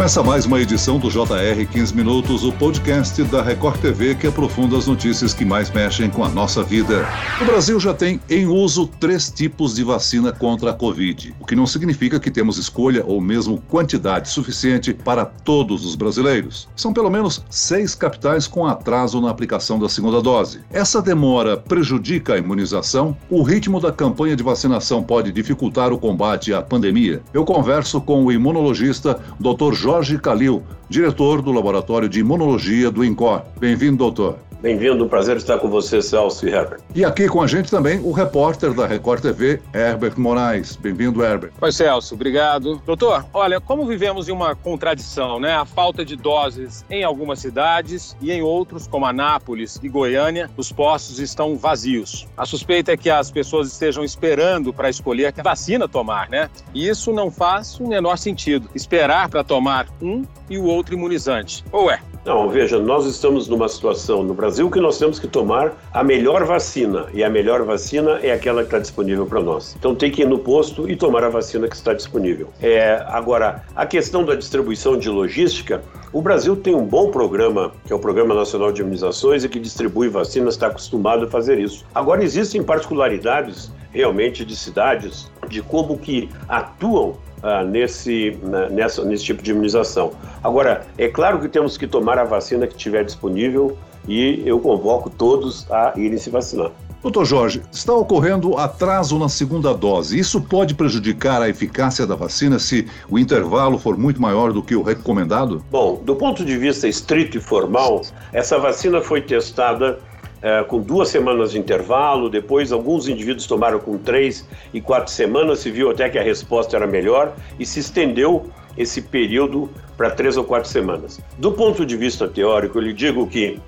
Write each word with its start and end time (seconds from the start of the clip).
Começa 0.00 0.22
mais 0.22 0.46
uma 0.46 0.58
edição 0.58 0.98
do 0.98 1.10
JR 1.10 1.66
15 1.70 1.94
Minutos, 1.94 2.42
o 2.42 2.50
podcast 2.52 3.22
da 3.24 3.42
Record 3.42 3.82
TV 3.82 4.14
que 4.14 4.26
aprofunda 4.26 4.78
as 4.78 4.86
notícias 4.86 5.34
que 5.34 5.44
mais 5.44 5.70
mexem 5.70 6.08
com 6.08 6.24
a 6.24 6.28
nossa 6.30 6.62
vida. 6.62 7.06
O 7.38 7.44
Brasil 7.44 7.78
já 7.78 7.92
tem 7.92 8.18
em 8.30 8.46
uso 8.46 8.86
três 8.86 9.30
tipos 9.30 9.74
de 9.74 9.84
vacina 9.84 10.32
contra 10.32 10.70
a 10.70 10.72
Covid, 10.72 11.34
o 11.38 11.44
que 11.44 11.54
não 11.54 11.66
significa 11.66 12.18
que 12.18 12.30
temos 12.30 12.56
escolha 12.56 13.04
ou 13.06 13.20
mesmo 13.20 13.60
quantidade 13.68 14.30
suficiente 14.30 14.94
para 14.94 15.26
todos 15.26 15.84
os 15.84 15.94
brasileiros. 15.96 16.66
São 16.74 16.94
pelo 16.94 17.10
menos 17.10 17.44
seis 17.50 17.94
capitais 17.94 18.46
com 18.46 18.66
atraso 18.66 19.20
na 19.20 19.28
aplicação 19.28 19.78
da 19.78 19.90
segunda 19.90 20.22
dose. 20.22 20.60
Essa 20.72 21.02
demora 21.02 21.58
prejudica 21.58 22.32
a 22.32 22.38
imunização? 22.38 23.14
O 23.28 23.42
ritmo 23.42 23.78
da 23.78 23.92
campanha 23.92 24.34
de 24.34 24.42
vacinação 24.42 25.02
pode 25.02 25.30
dificultar 25.30 25.92
o 25.92 25.98
combate 25.98 26.54
à 26.54 26.62
pandemia? 26.62 27.20
Eu 27.34 27.44
converso 27.44 28.00
com 28.00 28.24
o 28.24 28.32
imunologista 28.32 29.20
Dr. 29.38 29.74
Jorge 29.74 29.89
Calil, 30.22 30.62
diretor 30.88 31.42
do 31.42 31.50
Laboratório 31.50 32.08
de 32.08 32.20
Imunologia 32.20 32.92
do 32.92 33.04
INCOR. 33.04 33.42
Bem-vindo, 33.58 33.96
doutor. 33.96 34.38
Bem-vindo, 34.62 35.02
um 35.02 35.08
prazer 35.08 35.38
estar 35.38 35.58
com 35.58 35.70
você, 35.70 36.02
Celso 36.02 36.46
e 36.46 36.50
Herbert. 36.50 36.80
E 36.94 37.02
aqui 37.02 37.26
com 37.26 37.40
a 37.40 37.46
gente 37.46 37.70
também 37.70 37.98
o 38.00 38.12
repórter 38.12 38.74
da 38.74 38.86
Record 38.86 39.22
TV, 39.22 39.58
Herbert 39.72 40.18
Moraes. 40.18 40.76
Bem-vindo, 40.76 41.24
Herbert. 41.24 41.50
Oi, 41.58 41.72
Celso, 41.72 42.14
obrigado. 42.14 42.76
Doutor, 42.84 43.24
olha, 43.32 43.58
como 43.58 43.86
vivemos 43.86 44.28
em 44.28 44.32
uma 44.32 44.54
contradição, 44.54 45.40
né? 45.40 45.54
A 45.54 45.64
falta 45.64 46.04
de 46.04 46.14
doses 46.14 46.84
em 46.90 47.02
algumas 47.02 47.38
cidades 47.38 48.14
e 48.20 48.30
em 48.30 48.42
outros, 48.42 48.86
como 48.86 49.06
Anápolis 49.06 49.80
e 49.82 49.88
Goiânia, 49.88 50.50
os 50.58 50.70
postos 50.70 51.18
estão 51.18 51.56
vazios. 51.56 52.28
A 52.36 52.44
suspeita 52.44 52.92
é 52.92 52.98
que 52.98 53.08
as 53.08 53.30
pessoas 53.30 53.72
estejam 53.72 54.04
esperando 54.04 54.74
para 54.74 54.90
escolher 54.90 55.32
que 55.32 55.42
vacina 55.42 55.88
tomar, 55.88 56.28
né? 56.28 56.50
E 56.74 56.86
isso 56.86 57.14
não 57.14 57.30
faz 57.30 57.80
o 57.80 57.88
menor 57.88 58.18
sentido. 58.18 58.68
Esperar 58.74 59.30
para 59.30 59.42
tomar 59.42 59.86
um 60.02 60.22
e 60.50 60.58
o 60.58 60.64
outro 60.64 60.94
imunizante. 60.94 61.64
Ou 61.72 61.90
é? 61.90 62.02
Não, 62.22 62.50
veja, 62.50 62.78
nós 62.78 63.06
estamos 63.06 63.48
numa 63.48 63.66
situação 63.66 64.22
no 64.22 64.34
Brasil 64.34 64.70
que 64.70 64.78
nós 64.78 64.98
temos 64.98 65.18
que 65.18 65.26
tomar 65.26 65.72
a 65.90 66.04
melhor 66.04 66.44
vacina, 66.44 67.06
e 67.14 67.24
a 67.24 67.30
melhor 67.30 67.62
vacina 67.62 68.20
é 68.22 68.30
aquela 68.30 68.60
que 68.60 68.66
está 68.66 68.78
disponível 68.78 69.24
para 69.24 69.40
nós. 69.40 69.74
Então 69.78 69.94
tem 69.94 70.10
que 70.10 70.20
ir 70.20 70.28
no 70.28 70.38
posto 70.38 70.88
e 70.88 70.94
tomar 70.94 71.24
a 71.24 71.30
vacina 71.30 71.66
que 71.66 71.74
está 71.74 71.94
disponível. 71.94 72.48
É, 72.60 73.02
agora, 73.06 73.64
a 73.74 73.86
questão 73.86 74.22
da 74.22 74.34
distribuição 74.34 74.98
de 74.98 75.08
logística, 75.08 75.82
o 76.12 76.20
Brasil 76.20 76.54
tem 76.54 76.74
um 76.74 76.84
bom 76.84 77.10
programa, 77.10 77.72
que 77.86 77.92
é 77.92 77.96
o 77.96 77.98
Programa 77.98 78.34
Nacional 78.34 78.70
de 78.70 78.82
Imunizações, 78.82 79.42
e 79.42 79.48
que 79.48 79.58
distribui 79.58 80.10
vacinas, 80.10 80.54
está 80.54 80.66
acostumado 80.66 81.24
a 81.24 81.28
fazer 81.28 81.58
isso. 81.58 81.86
Agora, 81.94 82.22
existem 82.22 82.62
particularidades 82.62 83.72
realmente 83.92 84.44
de 84.44 84.56
cidades, 84.56 85.30
de 85.48 85.62
como 85.62 85.98
que 85.98 86.28
atuam 86.48 87.16
ah, 87.42 87.64
nesse, 87.64 88.38
nessa, 88.70 89.04
nesse 89.04 89.24
tipo 89.24 89.42
de 89.42 89.50
imunização. 89.50 90.12
Agora, 90.42 90.86
é 90.98 91.08
claro 91.08 91.40
que 91.40 91.48
temos 91.48 91.76
que 91.76 91.86
tomar 91.86 92.18
a 92.18 92.24
vacina 92.24 92.66
que 92.66 92.74
estiver 92.74 93.04
disponível 93.04 93.76
e 94.06 94.42
eu 94.46 94.58
convoco 94.60 95.08
todos 95.10 95.70
a 95.70 95.92
irem 95.96 96.18
se 96.18 96.30
vacinar. 96.30 96.70
Doutor 97.02 97.24
Jorge, 97.24 97.62
está 97.72 97.94
ocorrendo 97.94 98.58
atraso 98.58 99.18
na 99.18 99.28
segunda 99.30 99.72
dose. 99.72 100.18
Isso 100.18 100.38
pode 100.38 100.74
prejudicar 100.74 101.40
a 101.40 101.48
eficácia 101.48 102.06
da 102.06 102.14
vacina 102.14 102.58
se 102.58 102.86
o 103.08 103.18
intervalo 103.18 103.78
for 103.78 103.96
muito 103.96 104.20
maior 104.20 104.52
do 104.52 104.62
que 104.62 104.76
o 104.76 104.82
recomendado? 104.82 105.64
Bom, 105.70 105.98
do 106.04 106.14
ponto 106.14 106.44
de 106.44 106.58
vista 106.58 106.86
estrito 106.86 107.38
e 107.38 107.40
formal, 107.40 108.02
essa 108.34 108.58
vacina 108.58 109.00
foi 109.00 109.22
testada 109.22 109.98
é, 110.42 110.62
com 110.62 110.80
duas 110.80 111.08
semanas 111.08 111.52
de 111.52 111.58
intervalo, 111.58 112.30
depois 112.30 112.72
alguns 112.72 113.08
indivíduos 113.08 113.46
tomaram 113.46 113.78
com 113.78 113.98
três 113.98 114.48
e 114.72 114.80
quatro 114.80 115.12
semanas, 115.12 115.60
se 115.60 115.70
viu 115.70 115.90
até 115.90 116.08
que 116.08 116.18
a 116.18 116.22
resposta 116.22 116.76
era 116.76 116.86
melhor 116.86 117.34
e 117.58 117.66
se 117.66 117.80
estendeu 117.80 118.50
esse 118.76 119.02
período 119.02 119.68
para 119.96 120.10
três 120.10 120.36
ou 120.36 120.44
quatro 120.44 120.68
semanas. 120.68 121.20
Do 121.38 121.52
ponto 121.52 121.84
de 121.84 121.96
vista 121.96 122.26
teórico, 122.26 122.78
eu 122.78 122.82
lhe 122.82 122.92
digo 122.92 123.26
que 123.26 123.60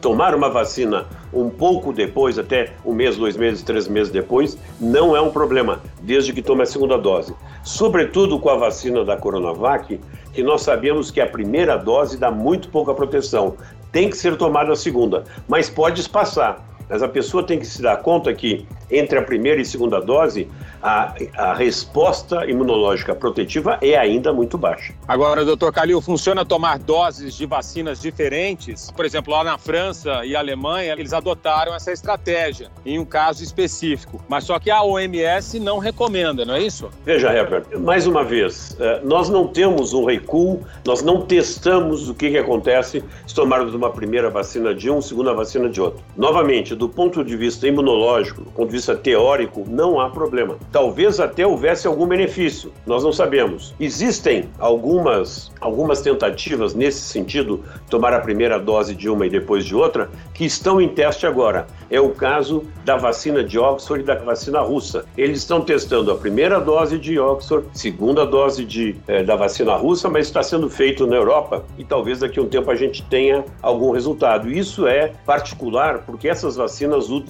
tomar 0.00 0.34
uma 0.34 0.50
vacina 0.50 1.06
um 1.32 1.48
pouco 1.48 1.92
depois, 1.92 2.38
até 2.38 2.72
um 2.84 2.92
mês, 2.92 3.16
dois 3.16 3.36
meses, 3.36 3.62
três 3.62 3.88
meses 3.88 4.12
depois, 4.12 4.58
não 4.80 5.16
é 5.16 5.20
um 5.20 5.30
problema, 5.30 5.80
desde 6.02 6.32
que 6.32 6.42
tome 6.42 6.62
a 6.62 6.66
segunda 6.66 6.98
dose. 6.98 7.34
Sobretudo 7.62 8.38
com 8.38 8.50
a 8.50 8.56
vacina 8.56 9.04
da 9.04 9.16
Coronavac, 9.16 10.00
que 10.32 10.42
nós 10.42 10.62
sabemos 10.62 11.10
que 11.10 11.20
a 11.20 11.26
primeira 11.26 11.76
dose 11.76 12.18
dá 12.18 12.30
muito 12.30 12.68
pouca 12.68 12.92
proteção. 12.92 13.56
Tem 13.94 14.10
que 14.10 14.16
ser 14.16 14.36
tomada 14.36 14.72
a 14.72 14.76
segunda, 14.76 15.22
mas 15.46 15.70
pode 15.70 16.00
espaçar. 16.00 16.58
Mas 16.88 17.02
a 17.02 17.08
pessoa 17.08 17.42
tem 17.42 17.58
que 17.58 17.66
se 17.66 17.80
dar 17.82 17.96
conta 17.98 18.32
que 18.32 18.66
entre 18.90 19.18
a 19.18 19.22
primeira 19.22 19.60
e 19.60 19.64
segunda 19.64 20.00
dose, 20.00 20.48
a, 20.82 21.14
a 21.36 21.54
resposta 21.54 22.44
imunológica 22.46 23.14
protetiva 23.14 23.78
é 23.80 23.96
ainda 23.96 24.32
muito 24.32 24.58
baixa. 24.58 24.94
Agora, 25.08 25.44
doutor 25.44 25.72
Calil, 25.72 26.00
funciona 26.00 26.44
tomar 26.44 26.78
doses 26.78 27.34
de 27.34 27.46
vacinas 27.46 28.00
diferentes? 28.00 28.90
Por 28.90 29.04
exemplo, 29.04 29.32
lá 29.32 29.42
na 29.42 29.58
França 29.58 30.24
e 30.24 30.36
Alemanha, 30.36 30.92
eles 30.92 31.12
adotaram 31.12 31.74
essa 31.74 31.90
estratégia 31.92 32.70
em 32.84 32.98
um 32.98 33.04
caso 33.04 33.42
específico. 33.42 34.22
Mas 34.28 34.44
só 34.44 34.58
que 34.58 34.70
a 34.70 34.82
OMS 34.82 35.58
não 35.58 35.78
recomenda, 35.78 36.44
não 36.44 36.54
é 36.54 36.62
isso? 36.62 36.90
Veja, 37.04 37.32
Herbert, 37.32 37.64
mais 37.80 38.06
uma 38.06 38.22
vez, 38.22 38.76
eh, 38.78 39.00
nós 39.02 39.28
não 39.28 39.46
temos 39.48 39.94
um 39.94 40.04
recuo, 40.04 40.60
nós 40.86 41.02
não 41.02 41.22
testamos 41.22 42.08
o 42.08 42.14
que, 42.14 42.30
que 42.30 42.38
acontece 42.38 43.02
se 43.26 43.34
tomarmos 43.34 43.74
uma 43.74 43.90
primeira 43.90 44.28
vacina 44.28 44.74
de 44.74 44.90
um, 44.90 45.00
segunda 45.00 45.32
vacina 45.32 45.68
de 45.68 45.80
outro. 45.80 46.04
Novamente, 46.16 46.73
do 46.74 46.88
ponto 46.88 47.24
de 47.24 47.36
vista 47.36 47.66
imunológico, 47.66 48.42
do 48.42 48.50
ponto 48.50 48.68
de 48.68 48.76
vista 48.76 48.96
teórico, 48.96 49.64
não 49.68 50.00
há 50.00 50.10
problema. 50.10 50.56
Talvez 50.72 51.20
até 51.20 51.46
houvesse 51.46 51.86
algum 51.86 52.06
benefício, 52.06 52.72
nós 52.86 53.02
não 53.02 53.12
sabemos. 53.12 53.74
Existem 53.78 54.48
algumas, 54.58 55.52
algumas 55.60 56.00
tentativas 56.00 56.74
nesse 56.74 57.00
sentido, 57.00 57.62
tomar 57.88 58.12
a 58.12 58.20
primeira 58.20 58.58
dose 58.58 58.94
de 58.94 59.08
uma 59.08 59.26
e 59.26 59.30
depois 59.30 59.64
de 59.64 59.74
outra, 59.74 60.10
que 60.32 60.44
estão 60.44 60.80
em 60.80 60.88
teste 60.88 61.26
agora. 61.26 61.66
É 61.90 62.00
o 62.00 62.10
caso 62.10 62.64
da 62.84 62.96
vacina 62.96 63.42
de 63.44 63.58
Oxford 63.58 64.02
e 64.02 64.06
da 64.06 64.14
vacina 64.16 64.60
russa. 64.60 65.04
Eles 65.16 65.38
estão 65.38 65.60
testando 65.60 66.10
a 66.10 66.16
primeira 66.16 66.60
dose 66.60 66.98
de 66.98 67.18
Oxford, 67.18 67.66
segunda 67.72 68.26
dose 68.26 68.64
de, 68.64 68.96
eh, 69.06 69.22
da 69.22 69.36
vacina 69.36 69.74
russa, 69.76 70.08
mas 70.08 70.26
está 70.26 70.42
sendo 70.42 70.68
feito 70.68 71.06
na 71.06 71.16
Europa 71.16 71.64
e 71.78 71.84
talvez 71.84 72.20
daqui 72.20 72.38
a 72.38 72.42
um 72.42 72.48
tempo 72.48 72.70
a 72.70 72.74
gente 72.74 73.02
tenha 73.04 73.44
algum 73.62 73.90
resultado. 73.92 74.50
Isso 74.50 74.86
é 74.86 75.12
particular 75.24 76.00
porque 76.04 76.28
essas 76.28 76.56
vacinas 76.56 76.63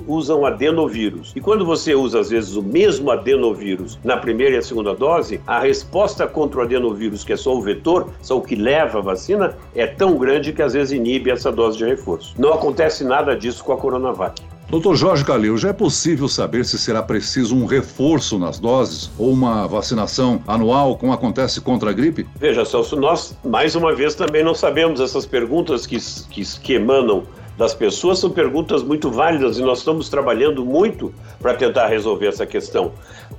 usam 0.07 0.45
adenovírus. 0.47 1.33
E 1.35 1.41
quando 1.41 1.65
você 1.65 1.95
usa, 1.95 2.21
às 2.21 2.31
vezes, 2.31 2.57
o 2.57 2.63
mesmo 2.63 3.11
adenovírus 3.11 3.99
na 4.05 4.17
primeira 4.17 4.57
e 4.57 4.59
a 4.59 4.63
segunda 4.63 4.95
dose, 4.95 5.41
a 5.47 5.61
resposta 5.61 6.27
contra 6.27 6.61
o 6.61 6.63
adenovírus, 6.63 7.25
que 7.25 7.33
é 7.33 7.37
só 7.37 7.55
o 7.57 7.63
vetor, 7.63 8.11
só 8.21 8.39
o 8.39 8.43
que 8.43 8.55
leva 8.55 8.99
a 8.99 9.03
vacina, 9.03 9.57
é 9.75 9.87
tão 9.87 10.17
grande 10.17 10.53
que 10.53 10.63
às 10.63 10.73
vezes 10.73 10.93
inibe 10.93 11.31
essa 11.31 11.51
dose 11.51 11.79
de 11.79 11.85
reforço. 11.85 12.35
Não 12.39 12.53
acontece 12.53 13.05
nada 13.05 13.37
disso 13.37 13.65
com 13.65 13.73
a 13.73 13.77
Coronavac. 13.77 14.43
Doutor 14.71 14.97
Jorge 14.97 15.25
Calil, 15.25 15.57
já 15.57 15.69
é 15.69 15.73
possível 15.73 16.27
saber 16.27 16.65
se 16.65 16.79
será 16.79 17.03
preciso 17.03 17.55
um 17.55 17.67
reforço 17.67 18.39
nas 18.39 18.59
doses 18.59 19.11
ou 19.19 19.31
uma 19.31 19.69
vacinação 19.69 20.43
anual, 20.49 20.97
como 20.97 21.13
acontece 21.13 21.61
contra 21.61 21.91
a 21.91 21.93
gripe? 21.93 22.27
Veja, 22.41 22.65
Celso, 22.65 22.97
nós, 22.97 23.37
mais 23.45 23.77
uma 23.77 23.95
vez, 23.95 24.15
também 24.15 24.43
não 24.43 24.55
sabemos 24.55 25.01
essas 25.01 25.27
perguntas 25.27 25.87
que, 25.87 25.99
que, 26.31 26.43
que 26.61 26.73
emanam 26.73 27.25
das 27.57 27.75
pessoas 27.75 28.19
são 28.19 28.31
perguntas 28.31 28.83
muito 28.83 29.11
válidas 29.11 29.59
e 29.59 29.63
nós 29.63 29.79
estamos 29.79 30.09
trabalhando 30.09 30.65
muito 30.65 31.13
para 31.41 31.55
tentar 31.55 31.87
resolver 31.87 32.29
essa 32.29 32.47
questão. 32.47 32.93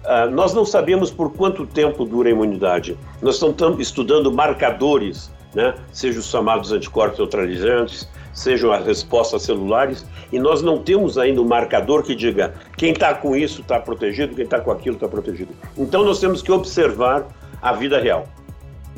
Uh, 0.03 0.31
nós 0.31 0.53
não 0.53 0.65
sabemos 0.65 1.11
por 1.11 1.33
quanto 1.33 1.65
tempo 1.65 2.05
dura 2.05 2.29
a 2.29 2.31
imunidade. 2.31 2.97
Nós 3.21 3.35
estamos 3.35 3.79
estudando 3.79 4.31
marcadores, 4.31 5.31
né? 5.53 5.75
sejam 5.91 6.19
os 6.19 6.29
chamados 6.29 6.71
anticorpos 6.71 7.19
neutralizantes, 7.19 8.07
sejam 8.33 8.71
as 8.71 8.85
respostas 8.85 9.43
celulares, 9.43 10.05
e 10.31 10.39
nós 10.39 10.61
não 10.61 10.77
temos 10.77 11.17
ainda 11.17 11.41
um 11.41 11.47
marcador 11.47 12.03
que 12.03 12.13
diga 12.13 12.53
quem 12.77 12.91
está 12.91 13.13
com 13.13 13.35
isso 13.35 13.61
está 13.61 13.79
protegido, 13.79 14.35
quem 14.35 14.43
está 14.43 14.59
com 14.59 14.71
aquilo 14.71 14.95
está 14.95 15.07
protegido. 15.07 15.53
Então 15.77 16.03
nós 16.03 16.19
temos 16.19 16.41
que 16.41 16.51
observar 16.51 17.25
a 17.61 17.73
vida 17.73 17.99
real. 17.99 18.27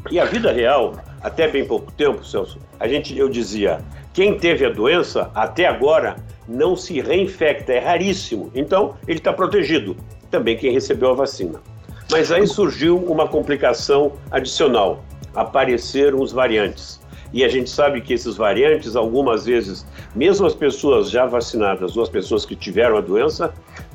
E 0.10 0.20
a 0.20 0.26
vida 0.26 0.52
real, 0.52 0.96
até 1.22 1.48
bem 1.48 1.66
pouco 1.66 1.92
tempo, 1.92 2.26
Celso, 2.26 2.60
a 2.80 2.88
gente, 2.88 3.18
eu 3.18 3.28
dizia, 3.28 3.80
quem 4.18 4.36
teve 4.36 4.66
a 4.66 4.70
doença 4.70 5.30
até 5.36 5.68
agora 5.68 6.16
não 6.48 6.76
se 6.76 7.00
reinfecta, 7.00 7.72
é 7.72 7.78
raríssimo. 7.78 8.50
Então, 8.56 8.96
ele 9.08 9.20
está 9.20 9.32
protegido. 9.32 9.96
Também 10.32 10.58
quem 10.58 10.72
recebeu 10.72 11.12
a 11.12 11.14
vacina. 11.14 11.62
Mas 12.10 12.32
aí 12.32 12.48
surgiu 12.48 12.98
uma 12.98 13.28
complicação 13.28 14.14
adicional. 14.32 15.04
Apareceram 15.36 16.20
os 16.20 16.32
variantes. 16.32 17.00
E 17.32 17.44
a 17.44 17.48
gente 17.48 17.70
sabe 17.70 18.02
que 18.02 18.12
esses 18.12 18.36
variantes, 18.36 18.96
algumas 18.96 19.46
vezes, 19.46 19.86
mesmo 20.16 20.48
as 20.48 20.56
pessoas 20.56 21.12
já 21.12 21.28
vacinadas 21.28 21.96
ou 21.96 22.02
as 22.02 22.10
pessoas 22.10 22.44
que 22.44 22.56
tiveram 22.56 22.98
a 22.98 23.02
doença, 23.02 23.54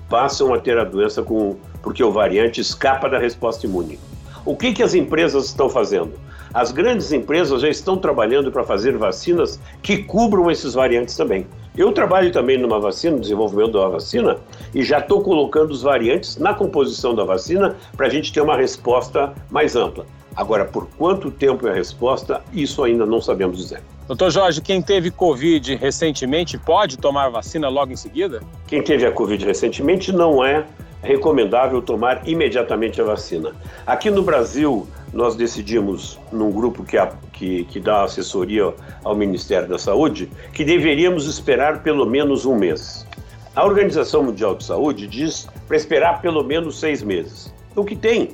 passam 0.08 0.54
a 0.54 0.60
ter 0.60 0.78
a 0.78 0.84
doença 0.84 1.20
com, 1.24 1.56
porque 1.82 2.04
o 2.04 2.12
variante 2.12 2.60
escapa 2.60 3.08
da 3.08 3.18
resposta 3.18 3.66
imune. 3.66 3.98
O 4.44 4.54
que, 4.54 4.72
que 4.72 4.84
as 4.84 4.94
empresas 4.94 5.46
estão 5.46 5.68
fazendo? 5.68 6.12
As 6.54 6.70
grandes 6.70 7.10
empresas 7.12 7.62
já 7.62 7.68
estão 7.68 7.96
trabalhando 7.96 8.52
para 8.52 8.62
fazer 8.62 8.96
vacinas 8.98 9.58
que 9.80 10.02
cubram 10.02 10.50
esses 10.50 10.74
variantes 10.74 11.16
também. 11.16 11.46
Eu 11.74 11.92
trabalho 11.92 12.30
também 12.30 12.58
numa 12.58 12.78
vacina, 12.78 13.16
no 13.16 13.22
desenvolvimento 13.22 13.72
da 13.72 13.88
vacina, 13.88 14.36
e 14.74 14.82
já 14.82 14.98
estou 14.98 15.22
colocando 15.22 15.70
os 15.70 15.80
variantes 15.82 16.36
na 16.36 16.52
composição 16.52 17.14
da 17.14 17.24
vacina 17.24 17.76
para 17.96 18.06
a 18.06 18.10
gente 18.10 18.30
ter 18.30 18.42
uma 18.42 18.56
resposta 18.56 19.32
mais 19.50 19.74
ampla. 19.74 20.04
Agora, 20.36 20.66
por 20.66 20.86
quanto 20.98 21.30
tempo 21.30 21.66
é 21.66 21.70
a 21.70 21.74
resposta, 21.74 22.42
isso 22.52 22.84
ainda 22.84 23.06
não 23.06 23.20
sabemos 23.20 23.56
dizer. 23.56 23.80
Doutor 24.06 24.30
Jorge, 24.30 24.60
quem 24.60 24.82
teve 24.82 25.10
Covid 25.12 25.76
recentemente 25.76 26.58
pode 26.58 26.98
tomar 26.98 27.28
vacina 27.28 27.68
logo 27.68 27.92
em 27.92 27.96
seguida? 27.96 28.42
Quem 28.66 28.82
teve 28.82 29.06
a 29.06 29.12
Covid 29.12 29.44
recentemente 29.44 30.10
não 30.12 30.44
é 30.44 30.66
recomendável 31.02 31.80
tomar 31.80 32.26
imediatamente 32.26 33.00
a 33.00 33.04
vacina. 33.04 33.52
Aqui 33.86 34.10
no 34.10 34.22
Brasil, 34.22 34.88
nós 35.12 35.36
decidimos, 35.36 36.18
num 36.32 36.50
grupo 36.50 36.84
que, 36.84 36.96
que, 37.32 37.64
que 37.64 37.80
dá 37.80 38.02
assessoria 38.02 38.72
ao 39.04 39.14
Ministério 39.14 39.68
da 39.68 39.78
Saúde, 39.78 40.28
que 40.52 40.64
deveríamos 40.64 41.26
esperar 41.26 41.82
pelo 41.82 42.04
menos 42.04 42.44
um 42.44 42.56
mês. 42.56 43.06
A 43.54 43.64
Organização 43.64 44.24
Mundial 44.24 44.56
de 44.56 44.64
Saúde 44.64 45.06
diz 45.06 45.48
para 45.68 45.76
esperar 45.76 46.20
pelo 46.20 46.42
menos 46.42 46.78
seis 46.80 47.02
meses. 47.02 47.52
O 47.76 47.84
que 47.84 47.94
tem 47.94 48.30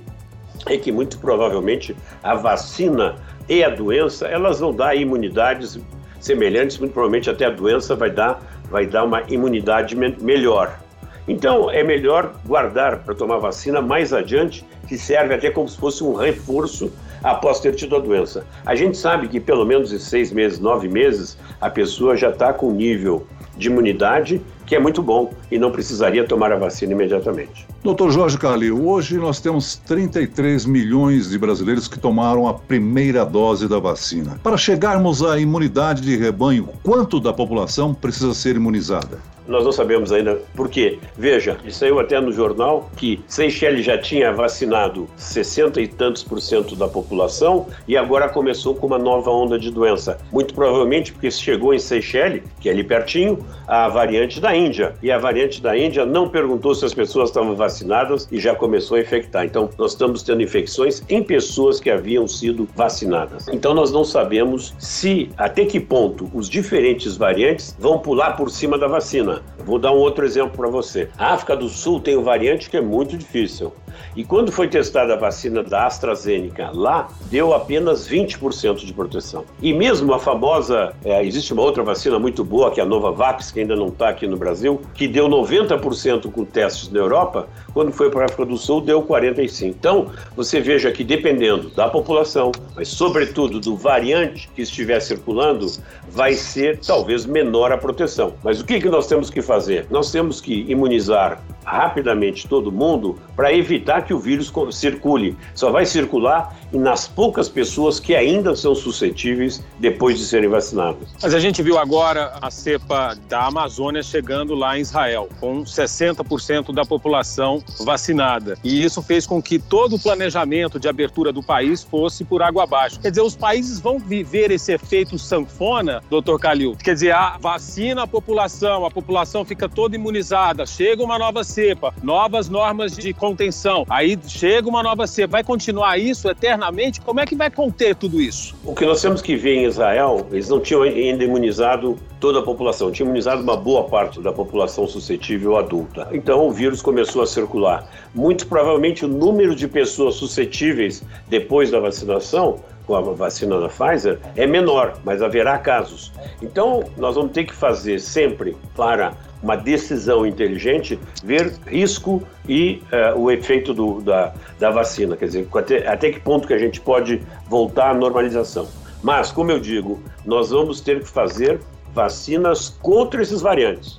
é 0.66 0.76
que 0.76 0.92
muito 0.92 1.18
provavelmente 1.18 1.96
a 2.22 2.34
vacina 2.34 3.16
e 3.48 3.64
a 3.64 3.68
doença 3.68 4.26
elas 4.26 4.60
vão 4.60 4.74
dar 4.74 4.94
imunidades 4.94 5.78
semelhantes, 6.20 6.78
muito 6.78 6.92
provavelmente 6.92 7.30
até 7.30 7.46
a 7.46 7.50
doença 7.50 7.94
vai 7.94 8.10
dar, 8.10 8.42
vai 8.70 8.86
dar 8.86 9.04
uma 9.04 9.22
imunidade 9.28 9.96
me 9.96 10.14
melhor. 10.20 10.78
Então 11.26 11.70
é 11.70 11.82
melhor 11.82 12.34
guardar 12.46 13.00
para 13.04 13.14
tomar 13.14 13.38
vacina 13.38 13.80
mais 13.82 14.12
adiante, 14.12 14.64
que 14.88 14.96
serve 14.96 15.34
até 15.34 15.50
como 15.50 15.68
se 15.68 15.76
fosse 15.76 16.02
um 16.02 16.14
reforço 16.14 16.90
após 17.22 17.60
ter 17.60 17.74
tido 17.74 17.96
a 17.96 17.98
doença. 17.98 18.46
A 18.64 18.74
gente 18.74 18.96
sabe 18.96 19.28
que 19.28 19.38
pelo 19.38 19.66
menos 19.66 19.92
em 19.92 19.98
seis 19.98 20.32
meses, 20.32 20.58
nove 20.58 20.88
meses, 20.88 21.36
a 21.60 21.68
pessoa 21.68 22.16
já 22.16 22.30
está 22.30 22.52
com 22.52 22.72
nível 22.72 23.26
de 23.56 23.68
imunidade 23.68 24.40
que 24.68 24.76
é 24.76 24.78
muito 24.78 25.02
bom 25.02 25.32
e 25.50 25.58
não 25.58 25.72
precisaria 25.72 26.24
tomar 26.24 26.52
a 26.52 26.56
vacina 26.56 26.92
imediatamente. 26.92 27.66
Doutor 27.82 28.12
Jorge 28.12 28.36
Calil, 28.36 28.86
hoje 28.86 29.16
nós 29.16 29.40
temos 29.40 29.76
33 29.86 30.66
milhões 30.66 31.30
de 31.30 31.38
brasileiros 31.38 31.88
que 31.88 31.98
tomaram 31.98 32.46
a 32.46 32.52
primeira 32.52 33.24
dose 33.24 33.66
da 33.66 33.78
vacina. 33.78 34.38
Para 34.42 34.58
chegarmos 34.58 35.22
à 35.22 35.38
imunidade 35.38 36.02
de 36.02 36.16
rebanho, 36.16 36.68
quanto 36.82 37.18
da 37.18 37.32
população 37.32 37.94
precisa 37.94 38.34
ser 38.34 38.56
imunizada? 38.56 39.18
Nós 39.48 39.64
não 39.64 39.72
sabemos 39.72 40.12
ainda 40.12 40.40
por 40.54 40.68
quê. 40.68 40.98
Veja, 41.16 41.56
saiu 41.70 41.98
até 41.98 42.20
no 42.20 42.30
jornal 42.30 42.90
que 42.96 43.20
Seychelles 43.26 43.84
já 43.84 43.98
tinha 43.98 44.32
vacinado 44.32 45.08
60 45.16 45.80
e 45.80 45.88
tantos 45.88 46.22
por 46.22 46.40
cento 46.40 46.76
da 46.76 46.86
população 46.86 47.66
e 47.86 47.96
agora 47.96 48.28
começou 48.28 48.74
com 48.74 48.86
uma 48.86 48.98
nova 48.98 49.30
onda 49.30 49.58
de 49.58 49.70
doença. 49.70 50.18
Muito 50.30 50.54
provavelmente 50.54 51.12
porque 51.12 51.30
chegou 51.30 51.72
em 51.72 51.78
Seychelles, 51.78 52.42
que 52.60 52.68
é 52.68 52.72
ali 52.72 52.84
pertinho, 52.84 53.38
a 53.66 53.88
variante 53.88 54.40
da 54.40 54.54
Índia. 54.54 54.94
E 55.02 55.10
a 55.10 55.18
variante 55.18 55.62
da 55.62 55.76
Índia 55.76 56.04
não 56.04 56.28
perguntou 56.28 56.74
se 56.74 56.84
as 56.84 56.94
pessoas 56.94 57.30
estavam 57.30 57.56
vacinadas 57.56 58.28
e 58.30 58.38
já 58.38 58.54
começou 58.54 58.96
a 58.96 59.00
infectar. 59.00 59.44
Então, 59.44 59.70
nós 59.78 59.92
estamos 59.92 60.22
tendo 60.22 60.42
infecções 60.42 61.02
em 61.08 61.22
pessoas 61.22 61.80
que 61.80 61.90
haviam 61.90 62.28
sido 62.28 62.68
vacinadas. 62.76 63.48
Então, 63.48 63.72
nós 63.72 63.90
não 63.90 64.04
sabemos 64.04 64.74
se, 64.78 65.30
até 65.36 65.64
que 65.64 65.80
ponto, 65.80 66.30
os 66.34 66.48
diferentes 66.48 67.16
variantes 67.16 67.76
vão 67.78 67.98
pular 67.98 68.36
por 68.36 68.50
cima 68.50 68.76
da 68.76 68.86
vacina. 68.86 69.37
Vou 69.64 69.78
dar 69.78 69.92
um 69.92 69.96
outro 69.96 70.24
exemplo 70.24 70.56
para 70.56 70.68
você. 70.68 71.08
A 71.18 71.34
África 71.34 71.56
do 71.56 71.68
Sul 71.68 72.00
tem 72.00 72.16
um 72.16 72.22
variante 72.22 72.70
que 72.70 72.76
é 72.76 72.80
muito 72.80 73.16
difícil. 73.16 73.72
E 74.16 74.24
quando 74.24 74.50
foi 74.50 74.68
testada 74.68 75.14
a 75.14 75.16
vacina 75.16 75.62
da 75.62 75.86
AstraZeneca 75.86 76.70
lá, 76.72 77.08
deu 77.30 77.54
apenas 77.54 78.08
20% 78.08 78.84
de 78.84 78.92
proteção. 78.92 79.44
E 79.62 79.72
mesmo 79.72 80.12
a 80.12 80.18
famosa, 80.18 80.92
é, 81.04 81.24
existe 81.24 81.52
uma 81.52 81.62
outra 81.62 81.82
vacina 81.82 82.18
muito 82.18 82.44
boa, 82.44 82.70
que 82.70 82.80
é 82.80 82.82
a 82.82 82.86
Novavax, 82.86 83.50
que 83.50 83.60
ainda 83.60 83.76
não 83.76 83.88
está 83.88 84.08
aqui 84.08 84.26
no 84.26 84.36
Brasil, 84.36 84.80
que 84.94 85.06
deu 85.06 85.28
90% 85.28 86.30
com 86.30 86.44
testes 86.44 86.90
na 86.90 86.98
Europa, 86.98 87.48
quando 87.72 87.92
foi 87.92 88.10
para 88.10 88.22
a 88.22 88.24
África 88.24 88.44
do 88.44 88.56
Sul, 88.56 88.80
deu 88.80 89.02
45%. 89.02 89.68
Então, 89.68 90.10
você 90.34 90.60
veja 90.60 90.90
que 90.90 91.04
dependendo 91.04 91.70
da 91.70 91.88
população, 91.88 92.52
mas 92.74 92.88
sobretudo 92.88 93.60
do 93.60 93.76
variante 93.76 94.48
que 94.54 94.62
estiver 94.62 95.00
circulando, 95.00 95.66
vai 96.10 96.34
ser 96.34 96.78
talvez 96.78 97.26
menor 97.26 97.72
a 97.72 97.78
proteção. 97.78 98.34
Mas 98.42 98.60
o 98.60 98.64
que, 98.64 98.80
que 98.80 98.88
nós 98.88 99.06
temos 99.06 99.30
que 99.30 99.42
fazer? 99.42 99.86
Nós 99.90 100.10
temos 100.10 100.40
que 100.40 100.64
imunizar 100.68 101.40
rapidamente 101.68 102.48
todo 102.48 102.72
mundo 102.72 103.18
para 103.36 103.52
evitar 103.52 104.02
que 104.02 104.14
o 104.14 104.18
vírus 104.18 104.52
circule. 104.72 105.36
Só 105.54 105.70
vai 105.70 105.84
circular 105.86 106.56
nas 106.72 107.06
poucas 107.06 107.48
pessoas 107.48 108.00
que 108.00 108.14
ainda 108.14 108.56
são 108.56 108.74
suscetíveis 108.74 109.62
depois 109.78 110.18
de 110.18 110.24
serem 110.24 110.48
vacinadas. 110.48 111.08
Mas 111.22 111.34
a 111.34 111.38
gente 111.38 111.62
viu 111.62 111.78
agora 111.78 112.32
a 112.40 112.50
cepa 112.50 113.16
da 113.28 113.46
Amazônia 113.46 114.02
chegando 114.02 114.54
lá 114.54 114.78
em 114.78 114.80
Israel, 114.80 115.28
com 115.40 115.62
60% 115.62 116.72
da 116.74 116.84
população 116.84 117.62
vacinada. 117.80 118.56
E 118.64 118.82
isso 118.82 119.02
fez 119.02 119.26
com 119.26 119.42
que 119.42 119.58
todo 119.58 119.96
o 119.96 119.98
planejamento 119.98 120.80
de 120.80 120.88
abertura 120.88 121.32
do 121.32 121.42
país 121.42 121.82
fosse 121.82 122.24
por 122.24 122.42
água 122.42 122.64
abaixo. 122.64 123.00
Quer 123.00 123.10
dizer, 123.10 123.22
os 123.22 123.36
países 123.36 123.78
vão 123.78 123.98
viver 123.98 124.50
esse 124.50 124.72
efeito 124.72 125.18
sanfona, 125.18 126.02
doutor 126.08 126.38
Calil? 126.38 126.76
Quer 126.76 126.94
dizer, 126.94 127.12
a 127.12 127.36
vacina 127.38 127.98
a 128.02 128.06
população, 128.06 128.84
a 128.84 128.90
população 128.90 129.44
fica 129.44 129.68
toda 129.68 129.96
imunizada, 129.96 130.66
chega 130.66 131.02
uma 131.02 131.18
nova 131.18 131.42
cepa, 131.44 131.57
novas 132.02 132.48
normas 132.48 132.96
de 132.96 133.12
contenção, 133.12 133.84
aí 133.88 134.18
chega 134.26 134.68
uma 134.68 134.82
nova 134.82 135.06
cepa, 135.06 135.32
vai 135.32 135.44
continuar 135.44 135.98
isso 135.98 136.28
eternamente? 136.28 137.00
Como 137.00 137.20
é 137.20 137.26
que 137.26 137.34
vai 137.34 137.50
conter 137.50 137.94
tudo 137.94 138.20
isso? 138.20 138.54
O 138.64 138.74
que 138.74 138.84
nós 138.84 139.00
temos 139.00 139.22
que 139.22 139.36
ver 139.36 139.56
em 139.56 139.64
Israel, 139.64 140.26
eles 140.30 140.48
não 140.48 140.60
tinham 140.60 140.82
ainda 140.82 141.24
imunizado 141.24 141.98
toda 142.20 142.40
a 142.40 142.42
população, 142.42 142.90
tinham 142.90 143.06
imunizado 143.06 143.42
uma 143.42 143.56
boa 143.56 143.84
parte 143.84 144.20
da 144.20 144.32
população 144.32 144.86
suscetível 144.86 145.56
adulta. 145.56 146.08
Então 146.12 146.46
o 146.46 146.50
vírus 146.50 146.82
começou 146.82 147.22
a 147.22 147.26
circular. 147.26 147.88
Muito 148.14 148.46
provavelmente 148.46 149.04
o 149.04 149.08
número 149.08 149.54
de 149.54 149.68
pessoas 149.68 150.16
suscetíveis 150.16 151.02
depois 151.28 151.70
da 151.70 151.80
vacinação 151.80 152.60
com 152.88 152.96
a 152.96 153.02
vacina 153.02 153.60
da 153.60 153.68
Pfizer 153.68 154.18
é 154.34 154.46
menor, 154.46 154.98
mas 155.04 155.20
haverá 155.20 155.58
casos. 155.58 156.10
Então, 156.40 156.84
nós 156.96 157.14
vamos 157.16 157.32
ter 157.32 157.44
que 157.44 157.54
fazer 157.54 158.00
sempre 158.00 158.56
para 158.74 159.12
uma 159.42 159.56
decisão 159.56 160.26
inteligente, 160.26 160.98
ver 161.22 161.54
risco 161.66 162.22
e 162.48 162.82
uh, 163.14 163.18
o 163.18 163.30
efeito 163.30 163.72
do, 163.72 164.00
da, 164.00 164.32
da 164.58 164.70
vacina, 164.70 165.16
quer 165.16 165.26
dizer, 165.26 165.48
até, 165.54 165.86
até 165.86 166.10
que 166.10 166.20
ponto 166.20 166.46
que 166.46 166.54
a 166.54 166.58
gente 166.58 166.80
pode 166.80 167.22
voltar 167.48 167.90
à 167.90 167.94
normalização. 167.94 168.66
Mas, 169.02 169.30
como 169.30 169.50
eu 169.50 169.60
digo, 169.60 170.02
nós 170.24 170.50
vamos 170.50 170.80
ter 170.80 171.00
que 171.00 171.08
fazer 171.08 171.60
vacinas 171.94 172.76
contra 172.82 173.22
esses 173.22 173.40
variantes. 173.40 173.98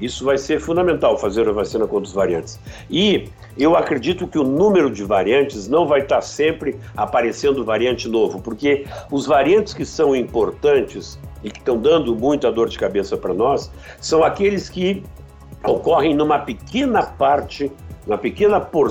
Isso 0.00 0.24
vai 0.24 0.36
ser 0.36 0.60
fundamental, 0.60 1.16
fazer 1.16 1.48
a 1.48 1.52
vacina 1.52 1.86
contra 1.86 2.08
os 2.08 2.12
variantes. 2.12 2.58
E 2.90 3.28
eu 3.56 3.76
acredito 3.76 4.26
que 4.26 4.38
o 4.38 4.44
número 4.44 4.90
de 4.90 5.04
variantes 5.04 5.68
não 5.68 5.86
vai 5.86 6.00
estar 6.00 6.20
sempre 6.20 6.76
aparecendo 6.96 7.64
variante 7.64 8.08
novo, 8.08 8.40
porque 8.40 8.86
os 9.10 9.26
variantes 9.26 9.72
que 9.72 9.84
são 9.84 10.14
importantes 10.14 11.18
e 11.44 11.50
que 11.50 11.58
estão 11.58 11.76
dando 11.76 12.16
muita 12.16 12.50
dor 12.50 12.68
de 12.68 12.78
cabeça 12.78 13.16
para 13.16 13.34
nós 13.34 13.70
são 14.00 14.24
aqueles 14.24 14.68
que 14.68 15.04
ocorrem 15.62 16.14
numa 16.14 16.38
pequena 16.38 17.02
parte, 17.02 17.70
uma 18.06 18.18
pequena 18.18 18.60
por, 18.60 18.90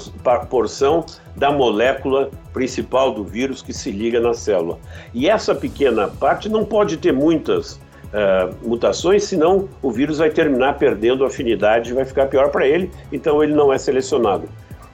porção 0.50 1.06
da 1.36 1.52
molécula 1.52 2.30
principal 2.54 3.12
do 3.12 3.24
vírus 3.24 3.62
que 3.62 3.74
se 3.74 3.92
liga 3.92 4.20
na 4.20 4.34
célula. 4.34 4.80
E 5.14 5.28
essa 5.28 5.54
pequena 5.54 6.08
parte 6.08 6.48
não 6.48 6.64
pode 6.64 6.98
ter 6.98 7.12
muitas 7.12 7.74
uh, 7.74 8.56
mutações, 8.68 9.24
senão 9.24 9.68
o 9.82 9.92
vírus 9.92 10.20
vai 10.20 10.30
terminar 10.30 10.78
perdendo 10.78 11.26
afinidade 11.26 11.92
e 11.92 11.94
vai 11.94 12.06
ficar 12.06 12.28
pior 12.28 12.50
para 12.50 12.68
ele, 12.68 12.92
então 13.12 13.44
ele 13.44 13.54
não 13.54 13.74
é 13.74 13.78
selecionado. 13.78 14.48